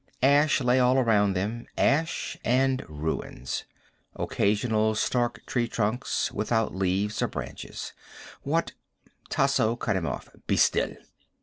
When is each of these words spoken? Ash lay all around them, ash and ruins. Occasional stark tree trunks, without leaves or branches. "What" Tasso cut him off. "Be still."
Ash 0.23 0.59
lay 0.61 0.79
all 0.79 0.97
around 0.97 1.33
them, 1.33 1.67
ash 1.77 2.35
and 2.43 2.83
ruins. 2.89 3.65
Occasional 4.15 4.95
stark 4.95 5.45
tree 5.45 5.67
trunks, 5.67 6.31
without 6.31 6.73
leaves 6.73 7.21
or 7.21 7.27
branches. 7.27 7.93
"What" 8.41 8.71
Tasso 9.29 9.75
cut 9.75 9.95
him 9.95 10.07
off. 10.07 10.27
"Be 10.47 10.57
still." 10.57 10.95